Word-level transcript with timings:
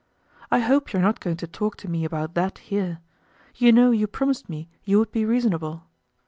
"I 0.49 0.61
hope 0.61 0.91
you're 0.93 1.01
not 1.03 1.19
going 1.19 1.37
to 1.37 1.45
talk 1.47 1.77
to 1.77 1.87
me 1.87 2.05
about 2.05 2.33
that 2.33 2.57
here. 2.57 3.01
You 3.55 3.71
know 3.71 3.91
you 3.91 4.07
promised 4.07 4.49
me 4.49 4.67
you 4.83 4.97
would 4.97 5.11
be 5.11 5.25
reasonable. 5.25 5.83